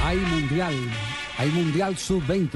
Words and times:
Hay 0.00 0.16
mundial, 0.18 0.74
hay 1.38 1.48
mundial 1.50 1.96
sub-20. 1.98 2.50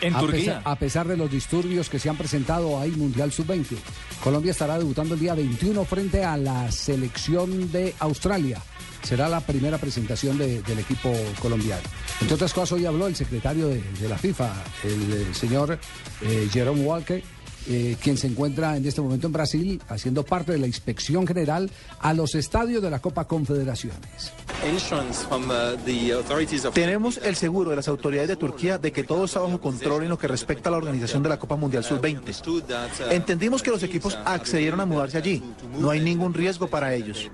En 0.00 0.14
a 0.14 0.20
Turquía. 0.20 0.40
Pesar, 0.58 0.62
a 0.64 0.76
pesar 0.76 1.08
de 1.08 1.16
los 1.16 1.30
disturbios 1.30 1.88
que 1.88 1.98
se 1.98 2.10
han 2.10 2.16
presentado, 2.16 2.78
hay 2.78 2.90
mundial 2.90 3.32
sub-20. 3.32 3.76
Colombia 4.22 4.50
estará 4.52 4.78
debutando 4.78 5.14
el 5.14 5.20
día 5.20 5.34
21 5.34 5.84
frente 5.84 6.24
a 6.24 6.36
la 6.36 6.70
selección 6.70 7.70
de 7.72 7.94
Australia. 8.00 8.60
Será 9.02 9.28
la 9.28 9.40
primera 9.40 9.78
presentación 9.78 10.36
de- 10.38 10.62
del 10.62 10.78
equipo 10.78 11.12
colombiano. 11.40 11.82
Entre 12.20 12.34
otras 12.34 12.52
cosas, 12.52 12.72
hoy 12.72 12.86
habló 12.86 13.06
el 13.06 13.14
secretario 13.16 13.68
de, 13.68 13.82
de 13.82 14.08
la 14.08 14.16
FIFA, 14.18 14.52
el, 14.82 15.12
eh, 15.12 15.26
señor 15.34 15.78
eh, 16.22 16.48
Jerome 16.52 16.80
Walker, 16.82 17.22
eh, 17.66 17.96
quien 18.02 18.16
se 18.16 18.26
encuentra 18.26 18.76
en 18.76 18.86
este 18.86 19.00
momento 19.00 19.26
en 19.26 19.32
Brasil 19.32 19.82
haciendo 19.88 20.24
parte 20.24 20.52
de 20.52 20.58
la 20.58 20.66
inspección 20.66 21.26
general 21.26 21.70
a 22.00 22.12
los 22.12 22.34
estadios 22.34 22.82
de 22.82 22.90
la 22.90 22.98
Copa 22.98 23.24
Confederaciones. 23.26 24.32
Tenemos 26.72 27.18
el 27.18 27.36
seguro 27.36 27.70
de 27.70 27.76
las 27.76 27.88
autoridades 27.88 28.28
de 28.28 28.36
Turquía 28.36 28.78
de 28.78 28.92
que 28.92 29.04
todo 29.04 29.24
está 29.24 29.40
bajo 29.40 29.60
control 29.60 30.04
en 30.04 30.08
lo 30.10 30.18
que 30.18 30.28
respecta 30.28 30.68
a 30.68 30.72
la 30.72 30.78
organización 30.78 31.22
de 31.22 31.28
la 31.28 31.38
Copa 31.38 31.56
Mundial 31.56 31.84
Sub-20. 31.84 33.10
Entendimos 33.10 33.62
que 33.62 33.70
los 33.70 33.82
equipos 33.82 34.18
accedieron 34.24 34.80
a 34.80 34.86
mudarse 34.86 35.18
allí. 35.18 35.42
No 35.78 35.90
hay 35.90 36.00
ningún 36.00 36.34
riesgo 36.34 36.68
para 36.68 36.94
ellos. 36.94 37.30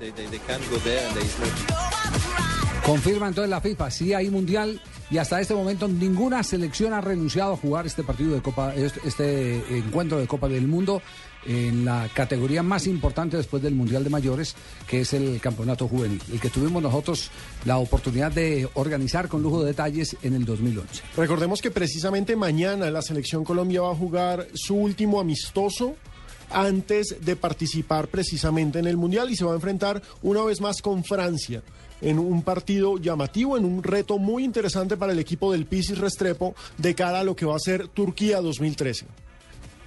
Confirma 2.84 3.28
entonces 3.28 3.50
la 3.50 3.60
FIFA, 3.60 3.90
sí 3.90 4.14
hay 4.14 4.30
mundial 4.30 4.80
y 5.10 5.18
hasta 5.18 5.40
este 5.40 5.54
momento 5.54 5.88
ninguna 5.88 6.42
selección 6.42 6.92
ha 6.92 7.00
renunciado 7.00 7.54
a 7.54 7.56
jugar 7.56 7.86
este 7.86 8.04
partido 8.04 8.34
de 8.34 8.42
Copa, 8.42 8.74
este, 8.74 9.00
este 9.06 9.78
encuentro 9.78 10.18
de 10.18 10.26
Copa 10.26 10.48
del 10.48 10.68
Mundo 10.68 11.02
en 11.46 11.84
la 11.84 12.08
categoría 12.12 12.62
más 12.62 12.86
importante 12.86 13.36
después 13.36 13.62
del 13.62 13.74
Mundial 13.74 14.04
de 14.04 14.10
Mayores, 14.10 14.54
que 14.86 15.00
es 15.00 15.12
el 15.12 15.40
Campeonato 15.40 15.88
Juvenil, 15.88 16.22
el 16.30 16.40
que 16.40 16.50
tuvimos 16.50 16.82
nosotros 16.82 17.30
la 17.64 17.78
oportunidad 17.78 18.30
de 18.30 18.68
organizar 18.74 19.28
con 19.28 19.42
lujo 19.42 19.62
de 19.62 19.68
detalles 19.68 20.16
en 20.22 20.34
el 20.34 20.44
2011. 20.44 21.02
Recordemos 21.16 21.62
que 21.62 21.70
precisamente 21.70 22.36
mañana 22.36 22.90
la 22.90 23.02
selección 23.02 23.44
Colombia 23.44 23.82
va 23.82 23.92
a 23.92 23.96
jugar 23.96 24.46
su 24.54 24.76
último 24.76 25.18
amistoso 25.18 25.96
antes 26.50 27.16
de 27.20 27.36
participar 27.36 28.08
precisamente 28.08 28.78
en 28.78 28.86
el 28.86 28.96
Mundial 28.96 29.30
y 29.30 29.36
se 29.36 29.44
va 29.44 29.52
a 29.52 29.56
enfrentar 29.56 30.02
una 30.22 30.42
vez 30.44 30.60
más 30.60 30.82
con 30.82 31.04
Francia 31.04 31.62
en 32.00 32.18
un 32.18 32.42
partido 32.42 32.98
llamativo, 32.98 33.56
en 33.56 33.64
un 33.64 33.82
reto 33.82 34.18
muy 34.18 34.44
interesante 34.44 34.96
para 34.96 35.12
el 35.12 35.18
equipo 35.18 35.52
del 35.52 35.66
Pisis 35.66 35.98
Restrepo 35.98 36.54
de 36.78 36.94
cara 36.94 37.20
a 37.20 37.24
lo 37.24 37.36
que 37.36 37.46
va 37.46 37.56
a 37.56 37.60
ser 37.60 37.88
Turquía 37.88 38.40
2013. 38.40 39.06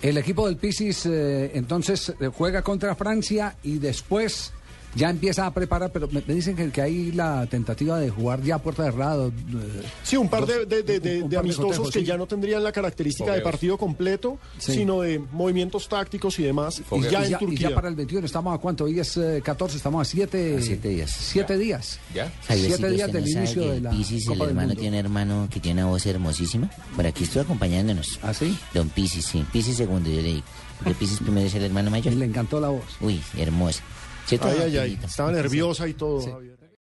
El 0.01 0.17
equipo 0.17 0.47
del 0.47 0.57
Pisis 0.57 1.05
eh, 1.05 1.51
entonces 1.55 2.13
juega 2.35 2.61
contra 2.61 2.95
Francia 2.95 3.55
y 3.63 3.77
después 3.77 4.51
ya 4.95 5.09
empieza 5.09 5.45
a 5.45 5.53
preparar, 5.53 5.91
pero 5.91 6.07
me, 6.11 6.23
me 6.27 6.33
dicen 6.33 6.55
que, 6.55 6.69
que 6.71 6.81
hay 6.81 7.11
la 7.11 7.45
tentativa 7.47 7.99
de 7.99 8.09
jugar 8.09 8.41
ya 8.43 8.55
a 8.55 8.59
puerta 8.59 8.83
cerrada. 8.83 9.27
eh, 9.27 9.31
Sí, 10.03 10.17
un 10.17 10.29
par 10.29 10.45
de, 10.45 10.65
de- 10.65 10.83
de- 10.83 10.99
de- 10.99 11.17
un- 11.17 11.23
un 11.23 11.29
de 11.29 11.35
par 11.37 11.43
de 11.45 11.49
amistosos 11.51 11.91
que 11.91 11.99
sí. 11.99 12.05
ya 12.05 12.17
no 12.17 12.25
tendrían 12.27 12.63
la 12.63 12.71
característica 12.71 13.33
de 13.33 13.41
partido 13.41 13.77
completo, 13.77 14.37
Sí. 14.57 14.73
sino 14.73 15.01
de 15.01 15.19
movimientos 15.31 15.87
tácticos 15.89 16.37
y 16.39 16.43
demás. 16.43 16.81
Y 16.91 17.01
ya 17.09 17.21
y, 17.23 17.27
en 17.27 17.33
y 17.33 17.37
Turquía. 17.37 17.69
ya 17.69 17.75
para 17.75 17.87
el 17.89 17.95
21 17.95 18.25
estamos 18.25 18.53
a 18.55 18.57
cuánto, 18.59 18.83
hoy 18.85 18.99
es 18.99 19.17
eh, 19.17 19.41
14, 19.43 19.77
estamos 19.77 20.07
a 20.07 20.09
7 20.09 20.57
A 20.57 20.61
siete 20.61 20.89
días. 20.89 21.11
Siete 21.11 21.57
días. 21.57 21.99
¿Ya? 22.13 22.31
Javiercito, 22.47 22.77
Siete 22.77 22.91
días 22.93 23.07
¿usted 23.07 23.19
del 23.19 23.29
inicio 23.29 23.71
de 23.71 23.81
la 23.81 23.89
Pisis, 23.89 24.25
Copa 24.25 24.33
el 24.33 24.39
del 24.39 24.49
hermano, 24.49 24.67
Mundo. 24.67 24.81
tiene 24.81 24.99
hermano 24.99 25.47
que 25.51 25.59
tiene 25.59 25.81
una 25.83 25.91
voz 25.91 26.05
hermosísima. 26.05 26.69
Por 26.95 27.05
aquí 27.07 27.23
estuvo 27.23 27.43
acompañándonos. 27.43 28.19
¿Ah, 28.21 28.33
sí? 28.33 28.57
Don 28.73 28.89
Pisis, 28.89 29.25
sí. 29.25 29.43
Pisis 29.51 29.77
segundo, 29.77 30.09
yo 30.09 30.17
le 30.21 30.27
digo. 30.35 30.43
Porque 30.77 30.95
Pisis 30.95 31.19
primero 31.19 31.47
es 31.47 31.55
el 31.55 31.63
hermano 31.63 31.89
mayor. 31.89 32.13
Le 32.13 32.25
encantó 32.25 32.59
la 32.59 32.69
voz. 32.69 32.83
Uy, 33.01 33.21
hermosa. 33.37 33.81
¿Cierto, 34.25 34.47
Ay, 34.47 34.59
ay, 34.63 34.77
ay. 34.77 34.99
Estaba 35.03 35.31
nerviosa 35.31 35.87
y 35.87 35.93
todo. 35.93 36.21
Javier. 36.21 36.62